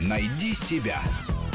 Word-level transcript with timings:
Найди 0.00 0.54
себя. 0.54 0.98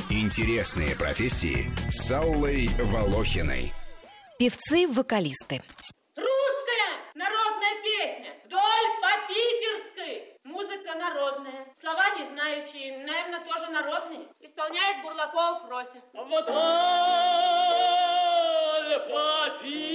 Интересные 0.09 0.95
профессии 0.95 1.71
с 1.89 2.11
Аллой 2.11 2.69
Волохиной. 2.79 3.73
Певцы-вокалисты. 4.37 5.61
Русская 6.15 6.99
народная 7.15 7.81
песня 7.83 8.33
вдоль 8.45 8.89
по 9.01 9.09
питерской. 9.27 10.37
Музыка 10.43 10.95
народная. 10.95 11.67
Слова 11.79 12.09
не 12.17 12.25
знающие, 12.33 13.05
наверное, 13.05 13.43
тоже 13.45 13.71
народные. 13.71 14.27
Исполняет 14.41 15.01
Бурлаков 15.03 15.67
Фрося. 15.67 16.01
Вдоль 16.13 16.45
по 19.09 19.59
питерской 19.63 19.94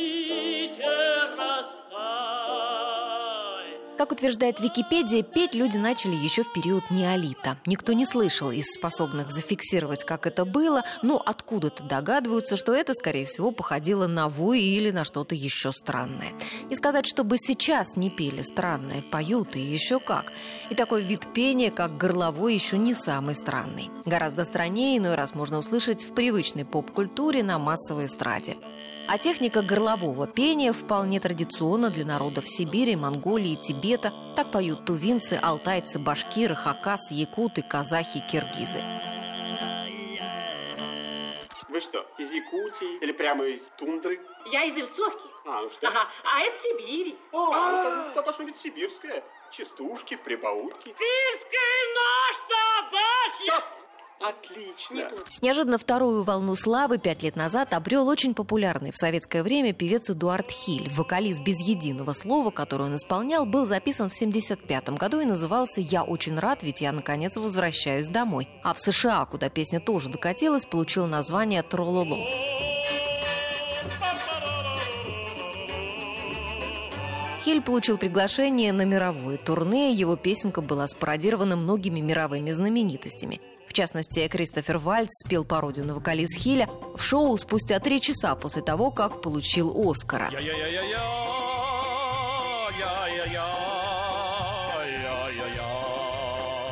Как 4.00 4.12
утверждает 4.12 4.60
Википедия, 4.60 5.22
петь 5.22 5.54
люди 5.54 5.76
начали 5.76 6.14
еще 6.16 6.42
в 6.42 6.50
период 6.54 6.90
неолита. 6.90 7.58
Никто 7.66 7.92
не 7.92 8.06
слышал 8.06 8.50
из 8.50 8.64
способных 8.64 9.30
зафиксировать, 9.30 10.04
как 10.04 10.26
это 10.26 10.46
было, 10.46 10.84
но 11.02 11.22
откуда-то 11.22 11.82
догадываются, 11.84 12.56
что 12.56 12.72
это, 12.72 12.94
скорее 12.94 13.26
всего, 13.26 13.50
походило 13.50 14.06
на 14.06 14.30
вой 14.30 14.62
или 14.62 14.90
на 14.90 15.04
что-то 15.04 15.34
еще 15.34 15.70
странное. 15.70 16.32
Не 16.70 16.76
сказать, 16.76 17.06
чтобы 17.06 17.36
сейчас 17.36 17.94
не 17.94 18.08
пели 18.08 18.40
странное, 18.40 19.02
поют 19.02 19.54
и 19.54 19.60
еще 19.60 20.00
как. 20.00 20.32
И 20.70 20.74
такой 20.74 21.02
вид 21.02 21.34
пения, 21.34 21.70
как 21.70 21.98
горловой, 21.98 22.54
еще 22.54 22.78
не 22.78 22.94
самый 22.94 23.34
странный. 23.34 23.90
Гораздо 24.06 24.44
страннее 24.44 24.96
иной 24.96 25.14
раз 25.14 25.34
можно 25.34 25.58
услышать 25.58 26.04
в 26.04 26.14
привычной 26.14 26.64
поп-культуре 26.64 27.42
на 27.42 27.58
массовой 27.58 28.06
эстраде. 28.06 28.56
А 29.12 29.18
техника 29.18 29.62
горлового 29.62 30.28
пения 30.28 30.72
вполне 30.72 31.18
традиционна 31.18 31.90
для 31.90 32.04
народов 32.04 32.48
Сибири, 32.48 32.94
Монголии, 32.94 33.56
Тибета. 33.56 34.12
Так 34.36 34.52
поют 34.52 34.86
тувинцы, 34.86 35.36
алтайцы, 35.42 35.98
башкиры, 35.98 36.54
хакасы, 36.54 37.14
якуты, 37.14 37.62
казахи, 37.62 38.20
киргизы. 38.30 38.80
Вы 41.68 41.80
что, 41.80 42.06
из 42.18 42.30
Якутии 42.30 42.98
или 43.02 43.10
прямо 43.10 43.46
из 43.46 43.64
тундры? 43.76 44.20
Я 44.52 44.62
из 44.62 44.76
Ильцовки. 44.76 45.26
А, 45.44 45.62
ну 45.62 45.70
что? 45.70 45.88
Ага, 45.88 46.06
а 46.22 46.42
это 46.42 46.56
Сибирь. 46.60 47.16
О, 47.32 47.50
а, 47.52 48.10
это 48.12 48.22
должно 48.22 48.44
быть 48.44 48.58
сибирское. 48.58 49.24
Частушки, 49.50 50.14
прибаутки. 50.14 50.90
Пиской 50.90 51.94
нож 51.96 52.36
собачья! 52.46 53.54
Стоп! 53.56 53.80
Отлично. 54.20 55.10
Неожиданно 55.40 55.78
вторую 55.78 56.24
волну 56.24 56.54
славы 56.54 56.98
пять 56.98 57.22
лет 57.22 57.36
назад 57.36 57.72
обрел 57.72 58.06
очень 58.06 58.34
популярный 58.34 58.90
в 58.90 58.96
советское 58.96 59.42
время 59.42 59.72
певец 59.72 60.10
Эдуард 60.10 60.50
Хиль. 60.50 60.90
Вокалист 60.90 61.40
без 61.40 61.58
единого 61.60 62.12
слова, 62.12 62.50
который 62.50 62.86
он 62.86 62.96
исполнял, 62.96 63.46
был 63.46 63.64
записан 63.64 64.10
в 64.10 64.12
1975 64.12 64.90
году 64.98 65.20
и 65.20 65.24
назывался 65.24 65.80
«Я 65.80 66.04
очень 66.04 66.38
рад, 66.38 66.62
ведь 66.62 66.82
я 66.82 66.92
наконец 66.92 67.36
возвращаюсь 67.36 68.08
домой». 68.08 68.46
А 68.62 68.74
в 68.74 68.78
США, 68.78 69.24
куда 69.24 69.48
песня 69.48 69.80
тоже 69.80 70.10
докатилась, 70.10 70.66
получил 70.66 71.06
название 71.06 71.62
«Трололо». 71.62 72.18
Хиль 77.50 77.62
получил 77.62 77.98
приглашение 77.98 78.72
на 78.72 78.82
мировое 78.82 79.36
турне, 79.36 79.92
его 79.92 80.14
песенка 80.14 80.60
была 80.60 80.86
спародирована 80.86 81.56
многими 81.56 81.98
мировыми 81.98 82.52
знаменитостями. 82.52 83.40
В 83.66 83.72
частности, 83.72 84.28
Кристофер 84.28 84.78
Вальц 84.78 85.08
спел 85.26 85.44
пародию 85.44 85.84
на 85.84 85.96
вокалист 85.96 86.38
Хиля 86.38 86.68
в 86.94 87.02
шоу 87.02 87.36
спустя 87.38 87.80
три 87.80 88.00
часа 88.00 88.36
после 88.36 88.62
того, 88.62 88.92
как 88.92 89.20
получил 89.20 89.74
Оскара. 89.76 90.30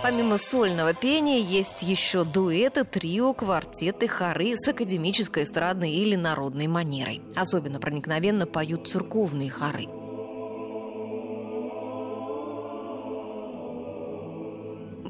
Помимо 0.00 0.38
сольного 0.38 0.94
пения 0.94 1.40
есть 1.40 1.82
еще 1.82 2.22
дуэты, 2.22 2.84
трио, 2.84 3.32
квартеты, 3.34 4.06
хоры 4.06 4.54
с 4.54 4.68
академической 4.68 5.42
эстрадной 5.42 5.90
или 5.90 6.14
народной 6.14 6.68
манерой. 6.68 7.20
Особенно 7.34 7.80
проникновенно 7.80 8.46
поют 8.46 8.86
церковные 8.86 9.50
хоры. 9.50 9.88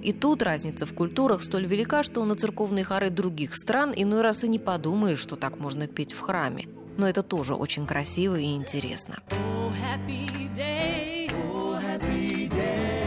И 0.02 0.12
тут 0.12 0.42
разница 0.42 0.86
в 0.86 0.94
культурах 0.94 1.42
столь 1.42 1.66
велика, 1.66 2.02
что 2.02 2.24
на 2.24 2.36
церковные 2.36 2.84
хоры 2.84 3.10
других 3.10 3.54
стран 3.54 3.92
иной 3.94 4.22
раз 4.22 4.44
и 4.44 4.48
не 4.48 4.58
подумаешь, 4.58 5.18
что 5.18 5.36
так 5.36 5.58
можно 5.58 5.86
петь 5.86 6.12
в 6.12 6.20
храме. 6.20 6.68
Но 6.96 7.08
это 7.08 7.22
тоже 7.22 7.54
очень 7.54 7.86
красиво 7.86 8.36
и 8.36 8.54
интересно. 8.54 9.18
Oh, 9.30 9.72
happy 9.72 10.52
day. 10.54 11.30
Oh, 11.52 11.78
happy 11.80 12.48
day. 12.48 12.88
Oh. 12.90 12.98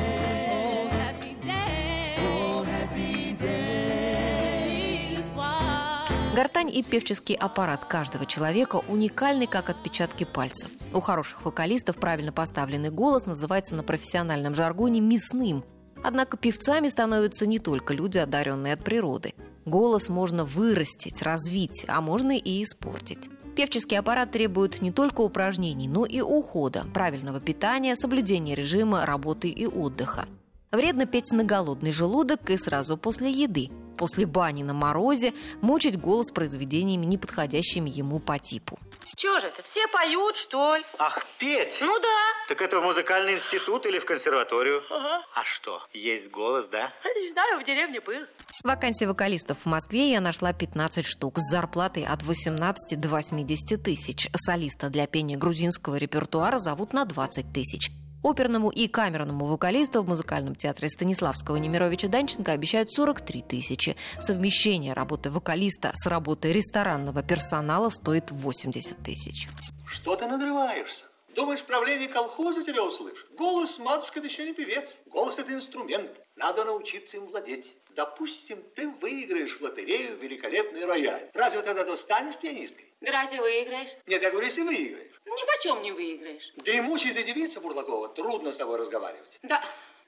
Гортань 6.33 6.73
и 6.73 6.81
певческий 6.81 7.35
аппарат 7.35 7.83
каждого 7.83 8.25
человека 8.25 8.81
уникальны, 8.87 9.47
как 9.47 9.69
отпечатки 9.69 10.23
пальцев. 10.23 10.71
У 10.93 11.01
хороших 11.01 11.43
вокалистов 11.43 11.97
правильно 11.97 12.31
поставленный 12.31 12.89
голос 12.89 13.25
называется 13.25 13.75
на 13.75 13.83
профессиональном 13.83 14.55
жаргоне 14.55 15.01
«мясным», 15.01 15.65
Однако 16.03 16.37
певцами 16.37 16.89
становятся 16.89 17.45
не 17.45 17.59
только 17.59 17.93
люди, 17.93 18.17
одаренные 18.17 18.73
от 18.73 18.83
природы. 18.83 19.33
Голос 19.65 20.09
можно 20.09 20.43
вырастить, 20.43 21.21
развить, 21.21 21.85
а 21.87 22.01
можно 22.01 22.35
и 22.35 22.63
испортить. 22.63 23.29
Певческий 23.55 23.97
аппарат 23.97 24.31
требует 24.31 24.81
не 24.81 24.91
только 24.91 25.21
упражнений, 25.21 25.87
но 25.87 26.05
и 26.05 26.21
ухода, 26.21 26.85
правильного 26.93 27.39
питания, 27.39 27.95
соблюдения 27.95 28.55
режима 28.55 29.05
работы 29.05 29.49
и 29.49 29.67
отдыха. 29.67 30.25
Вредно 30.71 31.05
петь 31.05 31.31
на 31.31 31.43
голодный 31.43 31.91
желудок 31.91 32.49
и 32.49 32.57
сразу 32.57 32.97
после 32.97 33.29
еды. 33.29 33.69
После 33.97 34.25
бани 34.25 34.63
на 34.63 34.73
морозе 34.73 35.33
мучить 35.61 35.99
голос 35.99 36.31
произведениями, 36.31 37.05
неподходящими 37.05 37.89
ему 37.89 38.19
по 38.19 38.39
типу. 38.39 38.79
Чего 39.15 39.39
же 39.39 39.47
это, 39.47 39.61
все 39.63 39.87
поют, 39.87 40.35
что 40.37 40.75
ли? 40.75 40.83
Ах, 40.97 41.25
петь? 41.37 41.77
Ну 41.81 41.99
да. 41.99 42.17
Так 42.47 42.61
это 42.61 42.79
в 42.79 42.83
музыкальный 42.83 43.35
институт 43.35 43.85
или 43.85 43.99
в 43.99 44.05
консерваторию? 44.05 44.81
Ага. 44.89 45.25
А 45.35 45.43
что, 45.43 45.81
есть 45.93 46.31
голос, 46.31 46.67
да? 46.69 46.91
Не 47.21 47.31
знаю, 47.31 47.61
в 47.61 47.65
деревне 47.65 48.01
был. 48.01 48.25
Вакансий 48.63 49.05
вокалистов 49.05 49.59
в 49.59 49.65
Москве 49.65 50.11
я 50.11 50.21
нашла 50.21 50.53
15 50.53 51.05
штук 51.05 51.37
с 51.37 51.51
зарплатой 51.51 52.05
от 52.05 52.23
18 52.23 52.99
до 52.99 53.09
80 53.09 53.83
тысяч. 53.83 54.27
Солиста 54.35 54.89
для 54.89 55.07
пения 55.07 55.37
грузинского 55.37 55.97
репертуара 55.97 56.57
зовут 56.57 56.93
на 56.93 57.05
20 57.05 57.53
тысяч. 57.53 57.91
Оперному 58.23 58.69
и 58.69 58.87
камерному 58.87 59.45
вокалисту 59.45 60.03
в 60.03 60.07
музыкальном 60.07 60.53
театре 60.55 60.89
Станиславского 60.89 61.55
Немировича 61.55 62.07
Данченко 62.07 62.51
обещают 62.51 62.91
43 62.91 63.41
тысячи. 63.41 63.95
Совмещение 64.19 64.93
работы 64.93 65.31
вокалиста 65.31 65.91
с 65.95 66.05
работой 66.05 66.53
ресторанного 66.53 67.23
персонала 67.23 67.89
стоит 67.89 68.29
80 68.29 68.97
тысяч. 69.03 69.47
Что 69.87 70.15
ты 70.15 70.27
надрываешься? 70.27 71.05
Думаешь, 71.35 71.63
правление 71.63 72.09
колхоза 72.09 72.63
тебя 72.63 72.83
услышит? 72.83 73.25
Голос, 73.37 73.79
матушка, 73.79 74.19
это 74.19 74.27
еще 74.27 74.45
не 74.45 74.53
певец. 74.53 74.97
Голос– 75.07 75.37
это 75.39 75.53
инструмент. 75.53 76.11
Надо 76.35 76.65
научиться 76.65 77.17
им 77.17 77.25
владеть. 77.25 77.73
Допустим, 77.95 78.61
ты 78.75 78.87
выиграешь 78.89 79.57
в 79.57 79.61
лотерею 79.61 80.17
великолепный 80.17 80.85
рояль. 80.85 81.29
Разве 81.33 81.61
тогда 81.61 81.85
ты 81.85 81.95
станешь 81.97 82.37
пианисткой? 82.37 82.93
Да 83.01 83.11
разве 83.11 83.41
выиграешь? 83.41 83.89
Нет, 84.07 84.21
я 84.21 84.29
говорю, 84.29 84.45
если 84.45 84.61
выиграешь. 84.61 85.20
Ни 85.31 85.45
почем 85.45 85.81
не 85.81 85.91
выиграешь. 85.91 86.51
Дремучая 86.57 87.13
ты 87.13 87.23
девица, 87.23 87.61
Бурлакова, 87.61 88.09
трудно 88.09 88.51
с 88.51 88.57
тобой 88.57 88.77
разговаривать. 88.77 89.39
Да, 89.43 89.63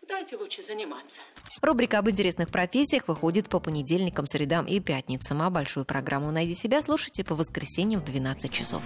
дайте 0.07 0.35
лучше 0.35 0.63
заниматься. 0.63 1.22
Рубрика 1.61 2.00
об 2.00 2.09
интересных 2.09 2.50
профессиях 2.50 3.07
выходит 3.07 3.50
по 3.50 3.59
понедельникам, 3.59 4.28
средам 4.28 4.66
и 4.66 4.79
пятницам, 4.79 5.41
а 5.41 5.50
большую 5.50 5.85
программу 5.85 6.31
«Найди 6.31 6.56
себя» 6.56 6.81
слушайте 6.81 7.23
по 7.23 7.35
воскресеньям 7.35 8.01
в 8.01 8.06
12 8.06 8.51
часов. 8.51 8.81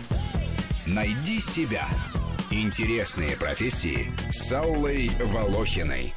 Найди 0.85 1.39
себя. 1.39 1.87
Интересные 2.51 3.35
профессии 3.35 4.07
с 4.31 4.51
Аллой 4.51 5.09
Волохиной. 5.19 6.13